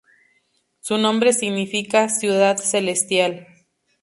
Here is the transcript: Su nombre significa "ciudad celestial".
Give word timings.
Su 0.79 0.97
nombre 0.97 1.31
significa 1.31 2.09
"ciudad 2.09 2.57
celestial". 2.57 3.45